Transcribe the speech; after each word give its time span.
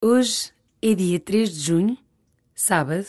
Hoje 0.00 0.52
é 0.80 0.94
dia 0.94 1.18
3 1.18 1.52
de 1.52 1.58
junho, 1.58 1.98
sábado, 2.54 3.04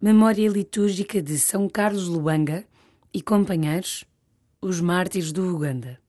memória 0.00 0.48
litúrgica 0.48 1.20
de 1.20 1.38
São 1.38 1.68
Carlos 1.68 2.08
Luanga 2.08 2.64
e 3.12 3.20
companheiros, 3.20 4.06
os 4.58 4.80
mártires 4.80 5.32
do 5.32 5.54
Uganda. 5.54 6.00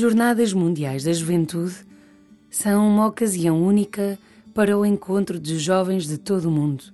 Jornadas 0.00 0.54
Mundiais 0.54 1.04
da 1.04 1.12
Juventude 1.12 1.74
são 2.48 2.88
uma 2.88 3.06
ocasião 3.06 3.62
única 3.62 4.18
para 4.54 4.78
o 4.78 4.86
encontro 4.86 5.38
de 5.38 5.58
jovens 5.58 6.06
de 6.06 6.16
todo 6.16 6.46
o 6.46 6.50
mundo 6.50 6.84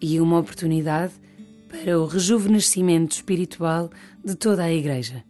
e 0.00 0.20
uma 0.20 0.38
oportunidade 0.38 1.12
para 1.68 1.98
o 1.98 2.06
rejuvenescimento 2.06 3.16
espiritual 3.16 3.90
de 4.24 4.36
toda 4.36 4.62
a 4.62 4.72
Igreja. 4.72 5.24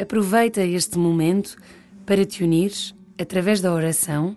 Aproveita 0.00 0.62
este 0.62 0.96
momento 0.96 1.58
para 2.06 2.24
te 2.24 2.42
unires, 2.42 2.94
através 3.20 3.60
da 3.60 3.74
oração, 3.74 4.34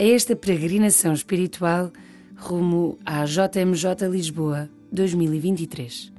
a 0.00 0.02
esta 0.02 0.34
peregrinação 0.34 1.12
espiritual 1.12 1.92
rumo 2.34 2.98
à 3.06 3.24
JMJ 3.24 4.08
Lisboa 4.10 4.68
2023. 4.90 6.17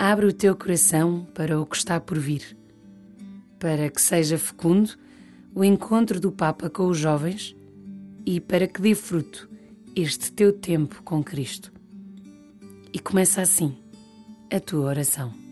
Abre 0.00 0.26
o 0.26 0.32
teu 0.32 0.54
coração 0.54 1.26
para 1.34 1.60
o 1.60 1.66
que 1.66 1.76
está 1.76 1.98
por 1.98 2.20
vir, 2.20 2.56
para 3.58 3.90
que 3.90 4.00
seja 4.00 4.38
fecundo 4.38 4.92
o 5.52 5.64
encontro 5.64 6.20
do 6.20 6.30
Papa 6.30 6.70
com 6.70 6.86
os 6.86 6.96
jovens 6.96 7.56
e 8.24 8.40
para 8.40 8.68
que 8.68 8.80
dê 8.80 8.94
fruto 8.94 9.50
este 9.96 10.30
teu 10.30 10.52
tempo 10.52 11.02
com 11.02 11.20
Cristo. 11.20 11.72
E 12.92 13.00
começa 13.00 13.42
assim 13.42 13.76
a 14.52 14.60
tua 14.60 14.86
oração. 14.86 15.47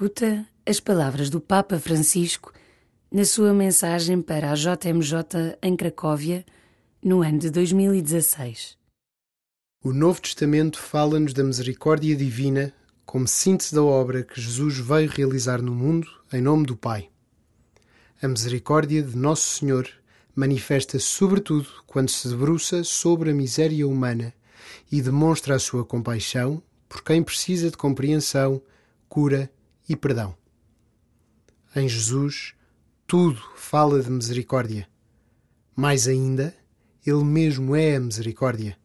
Escuta 0.00 0.48
as 0.64 0.80
palavras 0.80 1.28
do 1.28 1.42
Papa 1.42 1.78
Francisco 1.78 2.54
na 3.12 3.22
sua 3.22 3.52
mensagem 3.52 4.22
para 4.22 4.50
a 4.50 4.54
JMJ 4.54 5.58
em 5.60 5.76
Cracóvia 5.76 6.42
no 7.04 7.20
ano 7.20 7.38
de 7.38 7.50
2016. 7.50 8.78
O 9.84 9.92
Novo 9.92 10.22
Testamento 10.22 10.78
fala-nos 10.78 11.34
da 11.34 11.44
misericórdia 11.44 12.16
divina 12.16 12.72
como 13.04 13.28
síntese 13.28 13.74
da 13.74 13.82
obra 13.82 14.22
que 14.22 14.40
Jesus 14.40 14.78
veio 14.78 15.10
realizar 15.10 15.60
no 15.60 15.74
mundo 15.74 16.08
em 16.32 16.40
nome 16.40 16.64
do 16.64 16.78
Pai. 16.78 17.10
A 18.22 18.26
misericórdia 18.26 19.02
de 19.02 19.14
Nosso 19.14 19.58
Senhor 19.58 19.86
manifesta-se 20.34 21.04
sobretudo 21.04 21.68
quando 21.86 22.08
se 22.08 22.26
debruça 22.26 22.82
sobre 22.84 23.32
a 23.32 23.34
miséria 23.34 23.86
humana 23.86 24.32
e 24.90 25.02
demonstra 25.02 25.56
a 25.56 25.58
sua 25.58 25.84
compaixão 25.84 26.62
por 26.88 27.04
quem 27.04 27.22
precisa 27.22 27.70
de 27.70 27.76
compreensão, 27.76 28.62
cura 29.06 29.50
e 29.90 29.96
perdão. 29.96 30.36
Em 31.74 31.88
Jesus, 31.88 32.54
tudo 33.08 33.42
fala 33.56 34.00
de 34.00 34.08
misericórdia. 34.08 34.88
Mais 35.74 36.06
ainda, 36.06 36.54
Ele 37.04 37.24
mesmo 37.24 37.74
é 37.74 37.96
a 37.96 38.00
misericórdia. 38.00 38.78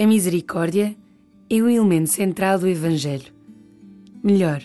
A 0.00 0.06
misericórdia 0.06 0.96
é 1.50 1.56
o 1.56 1.68
elemento 1.68 2.08
central 2.08 2.58
do 2.58 2.66
Evangelho. 2.66 3.30
Melhor, 4.24 4.62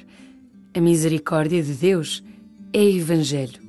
a 0.74 0.80
misericórdia 0.80 1.62
de 1.62 1.74
Deus 1.74 2.24
é 2.72 2.80
o 2.80 2.96
Evangelho. 2.96 3.62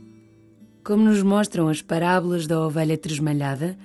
Como 0.84 1.02
nos 1.02 1.24
mostram 1.24 1.66
as 1.66 1.82
parábolas 1.82 2.46
da 2.46 2.64
ovelha 2.64 2.96
tresmalhada, 2.96 3.76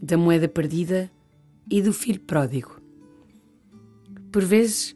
da 0.00 0.16
moeda 0.16 0.46
perdida 0.46 1.10
e 1.68 1.82
do 1.82 1.92
filho 1.92 2.20
pródigo. 2.20 2.80
Por 4.30 4.44
vezes, 4.44 4.94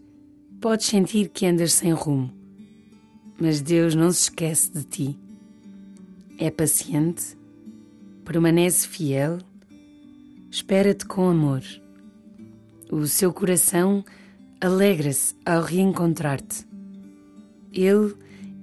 podes 0.61 0.87
sentir 0.87 1.29
que 1.29 1.45
andas 1.45 1.73
sem 1.73 1.91
rumo, 1.91 2.33
mas 3.37 3.61
Deus 3.61 3.97
não 3.97 4.13
se 4.13 4.21
esquece 4.21 4.71
de 4.71 4.85
ti. 4.85 5.19
É 6.39 6.53
paciente, 6.53 7.37
permanece 8.25 8.87
fiel, 8.87 9.39
espera-te 10.53 11.05
com 11.05 11.29
amor 11.29 11.82
o 12.93 13.07
seu 13.07 13.33
coração 13.33 14.05
alegra-se 14.61 15.35
ao 15.47 15.63
reencontrar-te. 15.63 16.67
Ele 17.73 18.15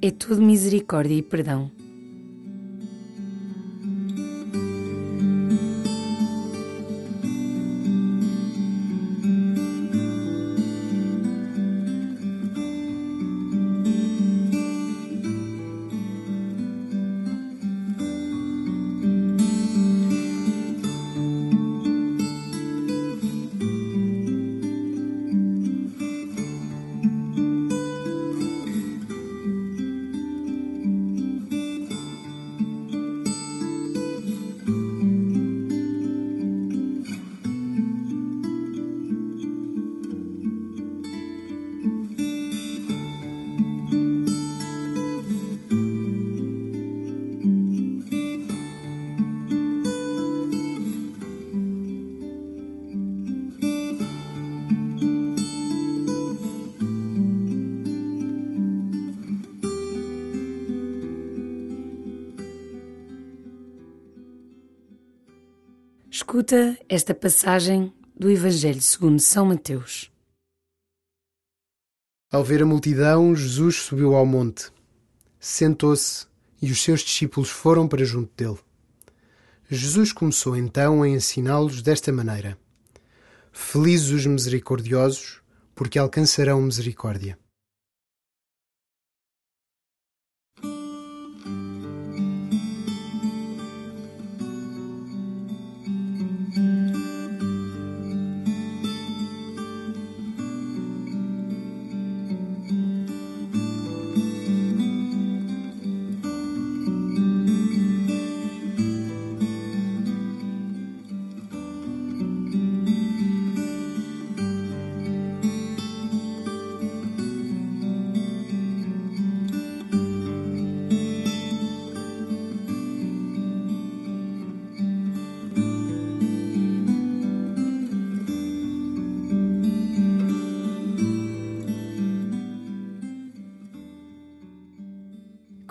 é 0.04 0.12
todo 0.12 0.40
misericórdia 0.40 1.16
e 1.16 1.24
perdão. 1.24 1.72
Escuta 66.40 66.80
esta 66.88 67.14
passagem 67.14 67.94
do 68.18 68.32
Evangelho 68.32 68.82
segundo 68.82 69.20
São 69.20 69.48
Mateus. 69.48 70.10
Ao 72.32 72.42
ver 72.46 72.64
a 72.64 72.66
multidão, 72.66 73.36
Jesus 73.36 73.76
subiu 73.76 74.16
ao 74.16 74.26
monte, 74.26 74.72
sentou-se 75.38 76.28
e 76.62 76.72
os 76.72 76.82
seus 76.82 77.02
discípulos 77.02 77.50
foram 77.50 77.90
para 77.90 78.06
junto 78.06 78.32
dele. 78.38 78.58
Jesus 79.70 80.14
começou 80.14 80.56
então 80.56 81.04
a 81.04 81.10
ensiná-los 81.10 81.82
desta 81.82 82.10
maneira: 82.10 82.58
Felizes 83.52 84.10
os 84.10 84.26
misericordiosos, 84.26 85.42
porque 85.76 86.00
alcançarão 86.00 86.62
misericórdia. 86.62 87.38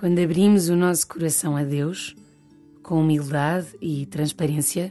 Quando 0.08 0.20
abrimos 0.20 0.70
o 0.70 0.74
nosso 0.74 1.06
coração 1.06 1.54
a 1.54 1.62
Deus, 1.62 2.16
com 2.82 2.98
humildade 2.98 3.66
e 3.78 4.06
transparência, 4.06 4.90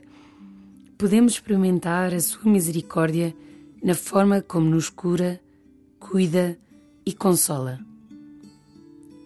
podemos 0.96 1.34
experimentar 1.34 2.14
a 2.14 2.20
Sua 2.20 2.52
misericórdia 2.52 3.36
na 3.84 3.96
forma 3.96 4.44
como 4.44 4.70
nos 4.70 4.92
cura, 4.92 5.42
cuida 6.00 6.56
e 7.04 7.14
consola. 7.14 7.80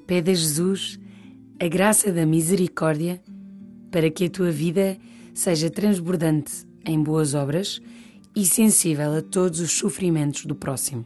Pede 0.07 0.31
a 0.31 0.33
Jesus 0.33 0.97
a 1.59 1.67
graça 1.67 2.09
da 2.09 2.25
misericórdia 2.25 3.21
para 3.91 4.09
que 4.09 4.23
a 4.23 4.29
tua 4.29 4.49
vida 4.49 4.97
seja 5.33 5.69
transbordante 5.69 6.65
em 6.85 7.03
boas 7.03 7.33
obras 7.33 7.81
e 8.33 8.45
sensível 8.45 9.13
a 9.17 9.21
todos 9.21 9.59
os 9.59 9.73
sofrimentos 9.73 10.45
do 10.45 10.55
próximo. 10.55 11.05